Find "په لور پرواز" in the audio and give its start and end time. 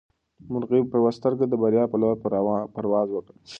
1.91-3.07